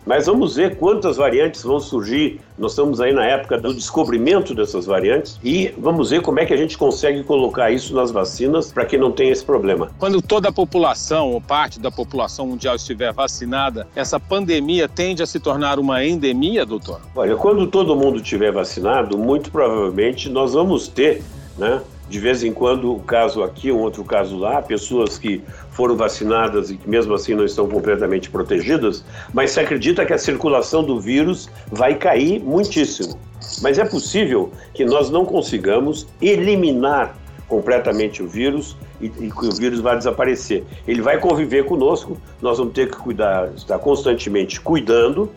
Mas 0.05 0.25
vamos 0.25 0.55
ver 0.55 0.77
quantas 0.77 1.17
variantes 1.17 1.63
vão 1.63 1.79
surgir. 1.79 2.39
Nós 2.57 2.71
estamos 2.71 2.99
aí 2.99 3.13
na 3.13 3.25
época 3.25 3.57
do 3.57 3.73
descobrimento 3.73 4.53
dessas 4.55 4.85
variantes 4.85 5.39
e 5.43 5.73
vamos 5.77 6.09
ver 6.09 6.21
como 6.21 6.39
é 6.39 6.45
que 6.45 6.53
a 6.53 6.57
gente 6.57 6.77
consegue 6.77 7.23
colocar 7.23 7.71
isso 7.71 7.93
nas 7.93 8.11
vacinas 8.11 8.71
para 8.71 8.85
que 8.85 8.97
não 8.97 9.11
tenha 9.11 9.31
esse 9.31 9.43
problema. 9.43 9.91
Quando 9.97 10.21
toda 10.21 10.49
a 10.49 10.51
população 10.51 11.31
ou 11.31 11.41
parte 11.41 11.79
da 11.79 11.91
população 11.91 12.47
mundial 12.47 12.75
estiver 12.75 13.13
vacinada, 13.13 13.87
essa 13.95 14.19
pandemia 14.19 14.87
tende 14.87 15.21
a 15.21 15.25
se 15.25 15.39
tornar 15.39 15.79
uma 15.79 16.03
endemia, 16.03 16.65
doutor? 16.65 17.01
Olha, 17.15 17.35
quando 17.35 17.67
todo 17.67 17.95
mundo 17.95 18.17
estiver 18.17 18.51
vacinado, 18.51 19.17
muito 19.17 19.51
provavelmente 19.51 20.29
nós 20.29 20.53
vamos 20.53 20.87
ter, 20.87 21.21
né? 21.57 21.81
de 22.09 22.19
vez 22.19 22.43
em 22.43 22.51
quando, 22.51 22.91
um 22.91 22.99
caso 22.99 23.43
aqui, 23.43 23.71
um 23.71 23.79
outro 23.79 24.03
caso 24.03 24.35
lá, 24.35 24.61
pessoas 24.61 25.17
que 25.17 25.43
foram 25.79 25.95
vacinadas 25.95 26.69
e 26.69 26.75
que 26.75 26.89
mesmo 26.89 27.13
assim 27.13 27.33
não 27.33 27.45
estão 27.45 27.65
completamente 27.65 28.29
protegidas, 28.29 29.01
mas 29.33 29.51
se 29.51 29.61
acredita 29.61 30.05
que 30.05 30.11
a 30.11 30.17
circulação 30.17 30.83
do 30.83 30.99
vírus 30.99 31.49
vai 31.71 31.95
cair 31.95 32.43
muitíssimo. 32.43 33.17
Mas 33.61 33.79
é 33.79 33.85
possível 33.85 34.51
que 34.73 34.83
nós 34.83 35.09
não 35.09 35.23
consigamos 35.23 36.05
eliminar 36.21 37.15
completamente 37.47 38.21
o 38.21 38.27
vírus 38.27 38.75
e, 38.99 39.05
e 39.05 39.31
que 39.31 39.45
o 39.45 39.55
vírus 39.55 39.79
vai 39.79 39.97
desaparecer. 39.97 40.65
Ele 40.85 41.01
vai 41.01 41.17
conviver 41.17 41.63
conosco, 41.63 42.17
nós 42.41 42.57
vamos 42.57 42.73
ter 42.73 42.91
que 42.91 42.97
cuidar, 42.97 43.49
estar 43.55 43.79
constantemente 43.79 44.59
cuidando 44.59 45.31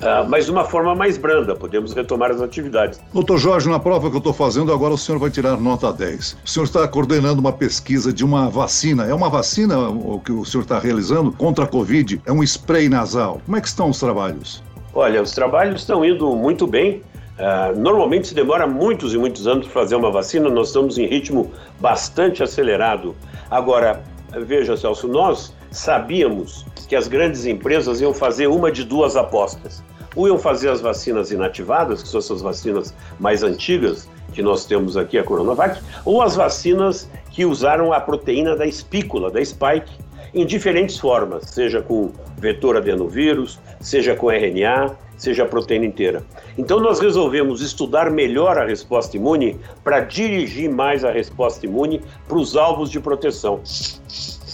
uh, 0.00 0.28
mas 0.28 0.46
de 0.46 0.50
uma 0.50 0.64
forma 0.64 0.94
mais 0.94 1.16
branda, 1.16 1.54
podemos 1.54 1.92
retomar 1.92 2.30
as 2.30 2.40
atividades. 2.40 3.00
Doutor 3.12 3.38
Jorge, 3.38 3.68
na 3.68 3.78
prova 3.78 4.08
que 4.10 4.16
eu 4.16 4.18
estou 4.18 4.32
fazendo, 4.32 4.72
agora 4.72 4.94
o 4.94 4.98
senhor 4.98 5.18
vai 5.18 5.30
tirar 5.30 5.56
nota 5.58 5.92
10. 5.92 6.38
O 6.44 6.48
senhor 6.48 6.64
está 6.64 6.86
coordenando 6.88 7.40
uma 7.40 7.52
pesquisa 7.52 8.12
de 8.12 8.24
uma 8.24 8.48
vacina. 8.48 9.06
É 9.06 9.14
uma 9.14 9.28
vacina 9.28 9.88
o 9.88 10.20
que 10.20 10.32
o 10.32 10.44
senhor 10.44 10.62
está 10.62 10.78
realizando 10.78 11.32
contra 11.32 11.64
a 11.64 11.66
Covid? 11.66 12.20
É 12.26 12.32
um 12.32 12.42
spray 12.42 12.88
nasal. 12.88 13.40
Como 13.44 13.56
é 13.56 13.60
que 13.60 13.68
estão 13.68 13.90
os 13.90 13.98
trabalhos? 13.98 14.62
Olha, 14.94 15.22
os 15.22 15.32
trabalhos 15.32 15.80
estão 15.80 16.04
indo 16.04 16.34
muito 16.34 16.66
bem. 16.66 17.02
Uh, 17.38 17.78
normalmente 17.78 18.28
se 18.28 18.34
demora 18.34 18.66
muitos 18.66 19.12
e 19.12 19.18
muitos 19.18 19.46
anos 19.46 19.66
para 19.66 19.82
fazer 19.82 19.94
uma 19.94 20.10
vacina, 20.10 20.48
nós 20.48 20.68
estamos 20.68 20.96
em 20.96 21.06
ritmo 21.06 21.52
bastante 21.78 22.42
acelerado. 22.42 23.14
Agora, 23.50 24.02
veja, 24.46 24.74
Celso, 24.76 25.06
nós 25.06 25.54
sabíamos 25.70 26.64
que 26.88 26.96
as 26.96 27.08
grandes 27.08 27.46
empresas 27.46 28.00
iam 28.00 28.14
fazer 28.14 28.46
uma 28.46 28.70
de 28.70 28.84
duas 28.84 29.16
apostas. 29.16 29.82
Ou 30.14 30.28
iam 30.28 30.38
fazer 30.38 30.70
as 30.70 30.80
vacinas 30.80 31.30
inativadas, 31.30 32.02
que 32.02 32.08
são 32.08 32.18
essas 32.18 32.40
vacinas 32.40 32.94
mais 33.20 33.42
antigas 33.42 34.08
que 34.32 34.42
nós 34.42 34.64
temos 34.64 34.96
aqui, 34.96 35.18
a 35.18 35.24
Coronavac, 35.24 35.80
ou 36.04 36.22
as 36.22 36.36
vacinas 36.36 37.08
que 37.30 37.44
usaram 37.44 37.92
a 37.92 38.00
proteína 38.00 38.56
da 38.56 38.66
espícula, 38.66 39.30
da 39.30 39.44
spike, 39.44 39.92
em 40.34 40.44
diferentes 40.44 40.98
formas, 40.98 41.44
seja 41.44 41.80
com 41.80 42.12
vetor 42.38 42.76
adenovírus, 42.76 43.58
seja 43.80 44.14
com 44.14 44.30
RNA, 44.30 44.96
seja 45.16 45.44
a 45.44 45.46
proteína 45.46 45.86
inteira. 45.86 46.22
Então 46.58 46.78
nós 46.78 47.00
resolvemos 47.00 47.62
estudar 47.62 48.10
melhor 48.10 48.58
a 48.58 48.64
resposta 48.64 49.16
imune 49.16 49.58
para 49.82 50.00
dirigir 50.00 50.70
mais 50.70 51.04
a 51.04 51.10
resposta 51.10 51.64
imune 51.64 52.02
para 52.28 52.36
os 52.36 52.56
alvos 52.56 52.90
de 52.90 53.00
proteção. 53.00 53.60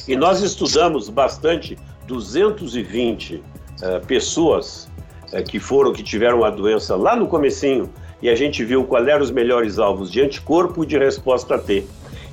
E 0.06 0.16
nós 0.16 0.42
estudamos 0.42 1.08
bastante 1.08 1.78
220 2.06 3.36
uh, 3.36 3.42
eh, 3.82 3.98
pessoas 4.00 4.90
uh, 5.32 5.42
que 5.44 5.60
foram, 5.60 5.92
que 5.92 6.02
tiveram 6.02 6.44
a 6.44 6.50
doença 6.50 6.96
lá 6.96 7.14
no 7.14 7.28
comecinho, 7.28 7.88
e 8.20 8.28
a 8.28 8.34
gente 8.34 8.64
viu 8.64 8.84
quais 8.84 9.06
eram 9.06 9.22
os 9.22 9.30
melhores 9.30 9.78
alvos 9.78 10.10
de 10.10 10.20
anticorpo 10.20 10.82
e 10.82 10.86
de 10.86 10.98
resposta 10.98 11.58
T. 11.58 11.84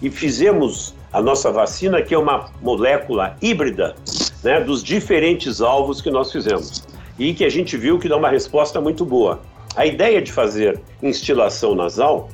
E 0.02 0.10
fizemos 0.10 0.96
a 1.12 1.22
nossa 1.22 1.52
vacina, 1.52 2.02
que 2.02 2.14
é 2.14 2.18
uma 2.18 2.50
molécula 2.62 3.36
híbrida 3.42 3.96
né, 4.44 4.62
dos 4.62 4.84
diferentes 4.84 5.62
alvos 5.62 6.02
que 6.02 6.10
nós 6.12 6.32
fizemos. 6.32 6.84
E 7.18 7.34
que 7.34 7.44
a 7.44 7.50
gente 7.50 7.76
viu 7.76 8.00
que 8.00 8.08
dá 8.08 8.16
uma 8.16 8.30
resposta 8.30 8.80
muito 8.80 9.04
boa. 9.04 9.42
A 9.76 9.86
ideia 9.86 10.22
de 10.22 10.32
fazer 10.32 10.80
instilação 11.02 11.76
nasal 11.76 12.30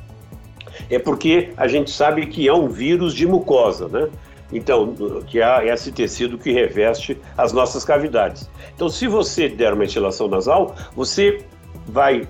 é 0.90 0.98
porque 0.98 1.50
a 1.56 1.66
gente 1.66 1.90
sabe 1.90 2.26
que 2.26 2.46
é 2.46 2.52
um 2.52 2.68
vírus 2.68 3.14
de 3.14 3.26
mucosa, 3.26 3.88
né? 3.88 4.08
Então, 4.52 4.94
que 5.26 5.40
é 5.40 5.68
esse 5.68 5.90
tecido 5.90 6.38
que 6.38 6.52
reveste 6.52 7.18
as 7.36 7.52
nossas 7.52 7.84
cavidades. 7.84 8.48
Então, 8.74 8.88
se 8.88 9.08
você 9.08 9.48
der 9.48 9.72
uma 9.72 9.84
instilação 9.84 10.28
nasal, 10.28 10.74
você 10.94 11.44
vai, 11.86 12.28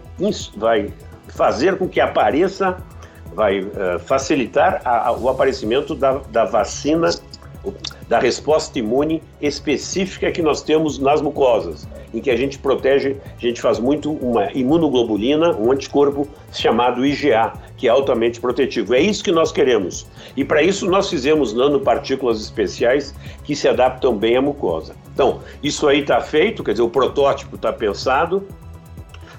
vai 0.56 0.92
fazer 1.28 1.76
com 1.76 1.88
que 1.88 2.00
apareça, 2.00 2.78
vai 3.34 3.60
uh, 3.60 3.98
facilitar 3.98 4.80
a, 4.84 5.08
a, 5.08 5.12
o 5.12 5.28
aparecimento 5.28 5.94
da, 5.94 6.20
da 6.30 6.44
vacina, 6.44 7.10
da 8.08 8.18
resposta 8.18 8.78
imune 8.78 9.22
específica 9.40 10.30
que 10.30 10.40
nós 10.40 10.62
temos 10.62 10.98
nas 10.98 11.20
mucosas, 11.20 11.86
em 12.14 12.20
que 12.20 12.30
a 12.30 12.36
gente 12.36 12.58
protege, 12.58 13.16
a 13.36 13.40
gente 13.40 13.60
faz 13.60 13.78
muito 13.78 14.12
uma 14.12 14.50
imunoglobulina, 14.52 15.54
um 15.56 15.72
anticorpo 15.72 16.28
chamado 16.52 17.04
IgA, 17.04 17.52
que 17.76 17.88
é 17.88 17.90
altamente 17.90 18.40
protetivo. 18.40 18.94
É 18.94 19.00
isso 19.00 19.22
que 19.22 19.32
nós 19.32 19.52
queremos. 19.52 20.06
E 20.36 20.44
para 20.44 20.62
isso 20.62 20.86
nós 20.86 21.10
fizemos 21.10 21.52
nanopartículas 21.52 22.40
especiais 22.40 23.14
que 23.44 23.54
se 23.54 23.68
adaptam 23.68 24.16
bem 24.16 24.36
à 24.36 24.42
mucosa. 24.42 24.94
Então, 25.12 25.40
isso 25.62 25.86
aí 25.86 26.00
está 26.00 26.20
feito, 26.20 26.64
quer 26.64 26.72
dizer, 26.72 26.82
o 26.82 26.90
protótipo 26.90 27.56
está 27.56 27.72
pensado. 27.72 28.46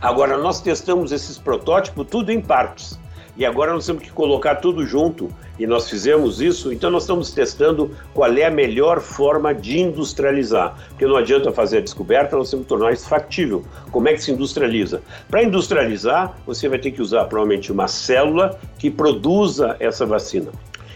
Agora, 0.01 0.38
nós 0.38 0.62
testamos 0.62 1.12
esses 1.12 1.38
protótipos 1.38 2.06
tudo 2.10 2.32
em 2.32 2.39
partes. 2.39 3.00
E 3.36 3.46
agora 3.46 3.72
nós 3.74 3.86
temos 3.86 4.03
que 4.03 4.12
colocar 4.12 4.56
tudo 4.56 4.86
junto 4.86 5.29
e 5.59 5.65
nós 5.65 5.89
fizemos 5.89 6.41
isso, 6.41 6.71
então 6.71 6.89
nós 6.89 7.03
estamos 7.03 7.31
testando 7.31 7.91
qual 8.13 8.31
é 8.33 8.45
a 8.45 8.51
melhor 8.51 8.99
forma 8.99 9.53
de 9.53 9.79
industrializar. 9.79 10.77
Porque 10.89 11.05
não 11.05 11.15
adianta 11.15 11.51
fazer 11.51 11.79
a 11.79 11.81
descoberta, 11.81 12.37
nós 12.37 12.49
temos 12.49 12.65
que 12.65 12.69
tornar 12.69 12.93
isso 12.93 13.07
factível. 13.07 13.63
Como 13.91 14.07
é 14.07 14.13
que 14.13 14.21
se 14.21 14.31
industrializa? 14.31 15.01
Para 15.29 15.43
industrializar, 15.43 16.37
você 16.45 16.69
vai 16.69 16.79
ter 16.79 16.91
que 16.91 17.01
usar 17.01 17.25
provavelmente 17.25 17.71
uma 17.71 17.87
célula 17.87 18.59
que 18.77 18.91
produza 18.91 19.75
essa 19.79 20.05
vacina. 20.05 20.51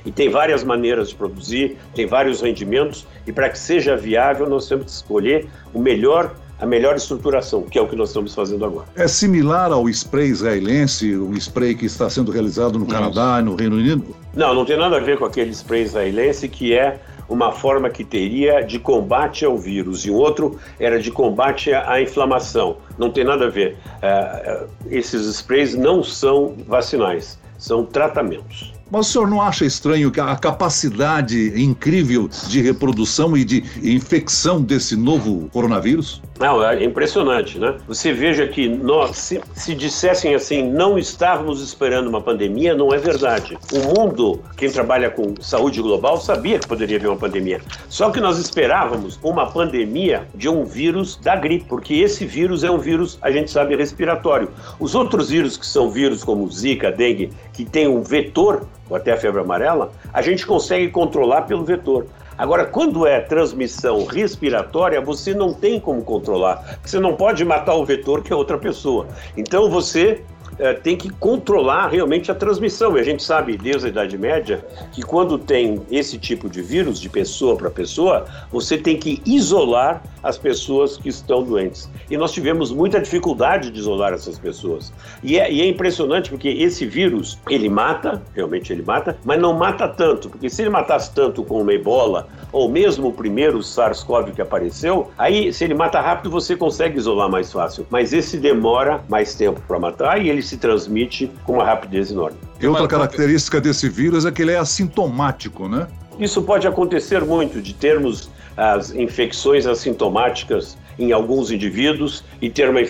E 0.06 0.12
tem 0.12 0.30
várias 0.30 0.64
maneiras 0.64 1.10
de 1.10 1.16
produzir, 1.16 1.78
tem 1.94 2.06
vários 2.06 2.42
rendimentos, 2.42 3.06
e 3.26 3.32
para 3.32 3.50
que 3.50 3.60
seja 3.60 3.96
viável, 3.96 4.50
nós 4.50 4.68
temos 4.68 4.86
que 4.86 4.92
escolher 4.92 5.48
o 5.74 5.80
melhor 5.80 6.34
a 6.62 6.66
melhor 6.66 6.96
estruturação, 6.96 7.64
que 7.64 7.78
é 7.78 7.82
o 7.82 7.88
que 7.88 7.96
nós 7.96 8.10
estamos 8.10 8.36
fazendo 8.36 8.64
agora. 8.64 8.86
É 8.96 9.08
similar 9.08 9.72
ao 9.72 9.90
spray 9.90 10.28
israelense, 10.28 11.16
o 11.16 11.36
spray 11.36 11.74
que 11.74 11.88
está 11.88 12.08
sendo 12.08 12.32
realizado 12.32 12.78
no 12.78 12.86
Canadá 12.86 13.40
e 13.40 13.44
no 13.44 13.56
Reino 13.56 13.76
Unido? 13.76 14.16
Não, 14.36 14.54
não 14.54 14.64
tem 14.64 14.78
nada 14.78 14.98
a 14.98 15.00
ver 15.00 15.18
com 15.18 15.26
aquele 15.26 15.50
spray 15.52 15.82
israelense 15.82 16.48
que 16.48 16.74
é 16.74 17.00
uma 17.28 17.52
forma 17.52 17.90
que 17.90 18.04
teria 18.04 18.62
de 18.62 18.78
combate 18.78 19.44
ao 19.44 19.58
vírus 19.58 20.06
e 20.06 20.12
o 20.12 20.16
outro 20.16 20.60
era 20.80 21.00
de 21.00 21.10
combate 21.10 21.74
à 21.74 22.00
inflamação. 22.00 22.78
Não 22.98 23.10
tem 23.10 23.24
nada 23.24 23.46
a 23.46 23.50
ver. 23.50 23.78
Uh, 24.04 24.68
esses 24.90 25.26
sprays 25.28 25.74
não 25.74 26.04
são 26.04 26.56
vacinais, 26.68 27.40
são 27.58 27.86
tratamentos. 27.86 28.74
Mas 28.92 29.08
o 29.08 29.12
senhor 29.12 29.28
não 29.30 29.42
acha 29.42 29.64
estranho 29.64 30.12
a 30.20 30.36
capacidade 30.36 31.54
incrível 31.56 32.30
de 32.48 32.62
reprodução 32.62 33.38
e 33.38 33.46
de 33.46 33.64
infecção 33.82 34.62
desse 34.62 34.98
novo 34.98 35.50
coronavírus? 35.50 36.22
Não, 36.38 36.62
é 36.64 36.84
impressionante, 36.84 37.58
né? 37.58 37.78
Você 37.88 38.12
veja 38.12 38.48
que 38.48 38.68
nós, 38.68 39.16
se, 39.16 39.40
se 39.54 39.76
dissessem 39.76 40.34
assim, 40.34 40.64
não 40.64 40.98
estávamos 40.98 41.62
esperando 41.62 42.08
uma 42.08 42.20
pandemia, 42.20 42.76
não 42.76 42.92
é 42.92 42.98
verdade. 42.98 43.58
O 43.72 43.80
mundo, 43.96 44.42
quem 44.58 44.70
trabalha 44.70 45.10
com 45.10 45.36
saúde 45.40 45.82
global, 45.82 46.20
sabia 46.20 46.60
que 46.60 46.68
poderia 46.68 46.98
haver 46.98 47.08
uma 47.08 47.18
pandemia. 47.18 47.62
Só 47.88 48.10
que 48.10 48.20
nós 48.20 48.40
esperávamos 48.40 49.20
uma 49.24 49.46
pandemia 49.52 50.28
de 50.34 50.50
um 50.50 50.66
vírus 50.66 51.16
da 51.16 51.36
gripe, 51.36 51.66
porque 51.70 51.94
esse 51.94 52.26
vírus 52.26 52.64
é 52.64 52.72
um 52.72 52.80
vírus, 52.80 53.20
a 53.22 53.32
gente 53.32 53.52
sabe, 53.52 53.76
respiratório. 53.76 54.50
Os 54.80 54.96
outros 54.96 55.30
vírus 55.30 55.56
que 55.56 55.66
são 55.66 55.92
vírus 55.92 56.24
como 56.24 56.52
Zika, 56.52 56.92
dengue, 56.92 57.30
que 57.54 57.64
tem 57.64 57.88
um 57.88 58.02
vetor, 58.02 58.66
ou 58.92 58.98
até 58.98 59.14
a 59.14 59.18
febre 59.18 59.40
amarela, 59.40 59.92
a 60.14 60.22
gente 60.22 60.46
consegue 60.46 60.90
controlar 60.90 61.44
pelo 61.44 61.64
vetor. 61.64 62.06
Agora, 62.38 62.66
quando 62.66 63.08
é 63.08 63.22
transmissão 63.22 64.06
respiratória, 64.06 65.00
você 65.00 65.34
não 65.34 65.54
tem 65.54 65.80
como 65.80 66.04
controlar. 66.04 66.80
Você 66.84 67.00
não 67.00 67.16
pode 67.16 67.46
matar 67.46 67.76
o 67.76 67.86
vetor 67.86 68.22
que 68.22 68.34
é 68.34 68.36
outra 68.36 68.58
pessoa. 68.58 69.08
Então 69.38 69.70
você 69.70 70.24
é, 70.62 70.74
tem 70.74 70.96
que 70.96 71.10
controlar 71.10 71.88
realmente 71.88 72.32
a 72.32 72.36
transmissão. 72.36 72.96
E 72.96 73.00
a 73.00 73.04
gente 73.04 73.24
sabe, 73.24 73.58
desde 73.58 73.88
a 73.88 73.90
Idade 73.90 74.16
Média, 74.16 74.64
que 74.92 75.02
quando 75.02 75.40
tem 75.40 75.82
esse 75.90 76.20
tipo 76.20 76.48
de 76.48 76.62
vírus, 76.62 77.02
de 77.02 77.10
pessoa 77.10 77.58
para 77.58 77.72
pessoa, 77.72 78.28
você 78.52 78.78
tem 78.78 78.96
que 78.96 79.20
isolar 79.26 80.04
as 80.22 80.38
pessoas 80.38 80.98
que 80.98 81.10
estão 81.10 81.44
doentes. 81.44 81.90
E 82.10 82.16
nós 82.16 82.32
tivemos 82.32 82.72
muita 82.72 83.00
dificuldade 83.00 83.72
de 83.72 83.80
isolar 83.80 84.14
essas 84.14 84.38
pessoas. 84.38 84.94
E 85.24 85.40
é, 85.40 85.52
e 85.52 85.62
é 85.62 85.66
impressionante 85.66 86.30
porque 86.30 86.50
esse 86.50 86.86
vírus, 86.86 87.40
ele 87.50 87.68
mata, 87.68 88.22
realmente 88.36 88.72
ele 88.72 88.84
mata, 88.84 89.18
mas 89.26 89.40
não 89.40 89.54
mata 89.54 89.88
tanto, 89.88 90.30
porque 90.30 90.48
se 90.48 90.62
ele 90.62 90.70
matasse 90.70 91.12
tanto 91.12 91.44
com 91.44 91.60
uma 91.62 91.74
ebola, 91.74 92.28
ou 92.52 92.70
mesmo 92.70 93.08
o 93.08 93.14
primeiro 93.14 93.64
SARS-CoV 93.64 94.34
que 94.34 94.42
apareceu, 94.42 95.10
aí 95.18 95.52
se 95.52 95.64
ele 95.64 95.74
mata 95.74 96.00
rápido 96.00 96.30
você 96.30 96.56
consegue 96.56 97.00
isolar 97.00 97.30
mais 97.30 97.52
fácil. 97.52 97.88
Mas 97.90 98.14
esse 98.14 98.38
demora 98.38 99.04
mais 99.10 99.34
tempo 99.34 99.60
para 99.68 99.80
matar 99.80 100.22
e 100.22 100.30
ele 100.30 100.42
se 100.52 100.58
transmite 100.58 101.32
com 101.46 101.54
uma 101.54 101.66
rapidez 101.66 102.12
enorme. 102.12 102.38
E 102.60 102.68
outra 102.68 102.88
característica 102.88 103.62
desse 103.62 103.88
vírus 103.88 104.26
é 104.26 104.32
que 104.32 104.42
ele 104.42 104.52
é 104.52 104.58
assintomático, 104.58 105.70
né? 105.70 105.88
Isso 106.20 106.42
pode 106.42 106.68
acontecer 106.68 107.24
muito, 107.24 107.62
de 107.62 107.74
termos 107.74 108.30
as 108.58 108.94
infecções 108.94 109.66
assintomáticas 109.66 110.78
em 111.00 111.14
alguns 111.14 111.52
indivíduos 111.52 112.24
e 112.42 112.50
ter 112.50 112.70
uma, 112.70 112.82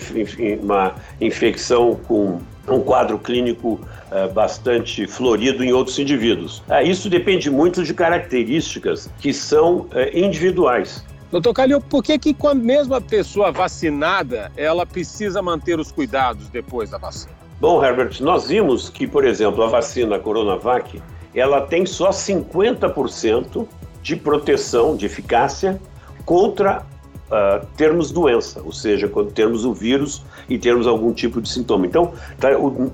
uma 0.60 0.94
infecção 1.20 1.94
com 2.08 2.40
um 2.68 2.80
quadro 2.80 3.16
clínico 3.16 3.80
uh, 4.10 4.32
bastante 4.32 5.06
florido 5.06 5.62
em 5.62 5.72
outros 5.72 5.98
indivíduos. 6.00 6.58
Uh, 6.68 6.82
isso 6.84 7.08
depende 7.08 7.48
muito 7.48 7.84
de 7.84 7.94
características 7.94 9.08
que 9.20 9.32
são 9.32 9.82
uh, 9.82 9.88
individuais. 10.12 11.04
Doutor 11.30 11.54
Calil, 11.54 11.80
por 11.80 12.02
que, 12.02 12.18
que 12.18 12.34
quando 12.34 12.62
mesmo 12.62 12.94
a 12.94 13.00
pessoa 13.00 13.52
vacinada, 13.52 14.50
ela 14.56 14.84
precisa 14.84 15.40
manter 15.40 15.78
os 15.78 15.92
cuidados 15.92 16.48
depois 16.50 16.90
da 16.90 16.98
vacina? 16.98 17.41
Bom, 17.62 17.80
Herbert, 17.80 18.20
nós 18.20 18.48
vimos 18.48 18.90
que, 18.90 19.06
por 19.06 19.24
exemplo, 19.24 19.62
a 19.62 19.68
vacina 19.68 20.18
Coronavac, 20.18 21.00
ela 21.32 21.60
tem 21.60 21.86
só 21.86 22.10
50% 22.10 23.68
de 24.02 24.16
proteção, 24.16 24.96
de 24.96 25.06
eficácia 25.06 25.80
contra 26.24 26.84
uh, 27.32 27.66
termos 27.76 28.12
doença, 28.12 28.60
ou 28.62 28.72
seja, 28.72 29.08
quando 29.08 29.32
termos 29.32 29.64
o 29.64 29.72
vírus 29.72 30.22
e 30.48 30.58
termos 30.58 30.86
algum 30.86 31.12
tipo 31.12 31.40
de 31.40 31.48
sintoma. 31.48 31.86
Então, 31.86 32.12
está 32.34 32.50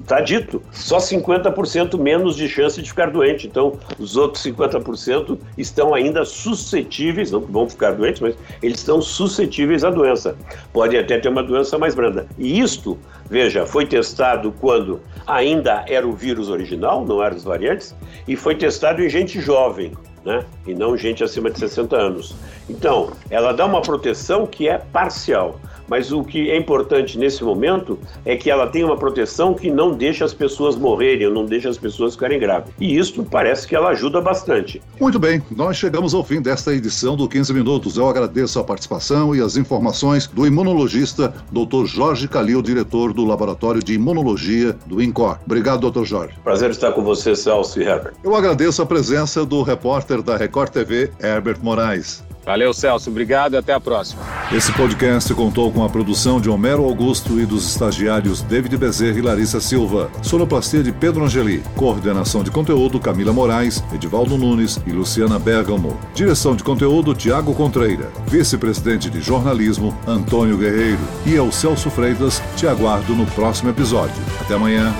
tá 0.06 0.20
dito, 0.20 0.62
só 0.70 0.98
50% 0.98 1.98
menos 1.98 2.36
de 2.36 2.48
chance 2.48 2.80
de 2.80 2.88
ficar 2.88 3.10
doente. 3.10 3.46
Então, 3.46 3.78
os 3.98 4.16
outros 4.16 4.44
50% 4.44 5.36
estão 5.56 5.92
ainda 5.92 6.24
suscetíveis, 6.24 7.32
não 7.32 7.40
vão 7.40 7.68
ficar 7.68 7.92
doentes, 7.92 8.20
mas 8.20 8.36
eles 8.62 8.78
estão 8.78 9.02
suscetíveis 9.02 9.82
à 9.82 9.90
doença. 9.90 10.36
Podem 10.72 11.00
até 11.00 11.18
ter 11.18 11.28
uma 11.28 11.42
doença 11.42 11.76
mais 11.76 11.94
branda. 11.94 12.26
E 12.38 12.60
isto, 12.60 12.96
veja, 13.28 13.66
foi 13.66 13.86
testado 13.86 14.52
quando 14.60 15.00
ainda 15.26 15.84
era 15.88 16.06
o 16.06 16.12
vírus 16.12 16.48
original, 16.48 17.04
não 17.04 17.22
eram 17.22 17.36
as 17.36 17.44
variantes, 17.44 17.94
e 18.26 18.36
foi 18.36 18.54
testado 18.54 19.02
em 19.02 19.08
gente 19.08 19.40
jovem, 19.40 19.92
né? 20.24 20.44
E 20.66 20.74
não 20.74 20.96
gente 20.96 21.22
acima 21.24 21.50
de 21.50 21.58
60 21.58 21.96
anos. 21.96 22.34
Então, 22.68 23.12
ela 23.30 23.52
dá 23.52 23.66
uma 23.66 23.80
proteção 23.80 24.46
que 24.46 24.68
é 24.68 24.78
parcial. 24.78 25.60
Mas 25.88 26.12
o 26.12 26.22
que 26.22 26.50
é 26.50 26.56
importante 26.56 27.18
nesse 27.18 27.42
momento 27.42 27.98
é 28.24 28.36
que 28.36 28.50
ela 28.50 28.66
tem 28.66 28.84
uma 28.84 28.96
proteção 28.96 29.54
que 29.54 29.70
não 29.70 29.92
deixa 29.92 30.24
as 30.24 30.34
pessoas 30.34 30.76
morrerem, 30.76 31.32
não 31.32 31.44
deixa 31.44 31.68
as 31.68 31.78
pessoas 31.78 32.14
ficarem 32.14 32.38
graves. 32.38 32.72
E 32.78 32.96
isso 32.96 33.24
parece 33.24 33.66
que 33.66 33.74
ela 33.74 33.90
ajuda 33.90 34.20
bastante. 34.20 34.80
Muito 35.00 35.18
bem, 35.18 35.42
nós 35.50 35.76
chegamos 35.76 36.14
ao 36.14 36.22
fim 36.22 36.40
desta 36.40 36.72
edição 36.72 37.16
do 37.16 37.28
15 37.28 37.52
Minutos. 37.52 37.96
Eu 37.96 38.08
agradeço 38.08 38.58
a 38.58 38.64
participação 38.64 39.34
e 39.34 39.40
as 39.40 39.56
informações 39.56 40.26
do 40.26 40.46
imunologista 40.46 41.32
Dr. 41.50 41.86
Jorge 41.86 42.28
Calil, 42.28 42.62
diretor 42.62 43.12
do 43.12 43.24
Laboratório 43.24 43.82
de 43.82 43.94
Imunologia 43.94 44.76
do 44.86 45.02
INCOR. 45.02 45.38
Obrigado, 45.44 45.90
Dr. 45.90 46.04
Jorge. 46.04 46.34
Prazer 46.44 46.70
estar 46.70 46.92
com 46.92 47.02
você, 47.02 47.34
Celso 47.34 47.80
e 47.80 47.84
Herbert. 47.84 48.14
Eu 48.22 48.34
agradeço 48.34 48.82
a 48.82 48.86
presença 48.86 49.44
do 49.44 49.62
repórter 49.62 50.22
da 50.22 50.36
Record 50.36 50.70
TV, 50.70 51.10
Herbert 51.20 51.58
Moraes. 51.62 52.24
Valeu, 52.48 52.72
Celso. 52.72 53.10
Obrigado 53.10 53.52
e 53.52 53.56
até 53.58 53.74
a 53.74 53.78
próxima. 53.78 54.22
Esse 54.50 54.72
podcast 54.72 55.34
contou 55.34 55.70
com 55.70 55.84
a 55.84 55.88
produção 55.90 56.40
de 56.40 56.48
Homero 56.48 56.82
Augusto 56.82 57.38
e 57.38 57.44
dos 57.44 57.68
estagiários 57.68 58.40
David 58.40 58.74
Bezerra 58.78 59.18
e 59.18 59.20
Larissa 59.20 59.60
Silva. 59.60 60.10
Sonoplastia 60.22 60.82
de 60.82 60.90
Pedro 60.90 61.22
Angeli. 61.22 61.62
Coordenação 61.76 62.42
de 62.42 62.50
conteúdo 62.50 62.98
Camila 62.98 63.34
Moraes, 63.34 63.84
Edivaldo 63.92 64.38
Nunes 64.38 64.80
e 64.86 64.92
Luciana 64.92 65.38
Bergamo. 65.38 66.00
Direção 66.14 66.56
de 66.56 66.64
conteúdo 66.64 67.14
Tiago 67.14 67.54
Contreira. 67.54 68.10
Vice-presidente 68.26 69.10
de 69.10 69.20
jornalismo 69.20 69.94
Antônio 70.06 70.56
Guerreiro. 70.56 71.00
E 71.26 71.34
eu, 71.34 71.52
Celso 71.52 71.90
Freitas, 71.90 72.42
te 72.56 72.66
aguardo 72.66 73.14
no 73.14 73.26
próximo 73.26 73.68
episódio. 73.68 74.22
Até 74.40 74.54
amanhã. 74.54 74.94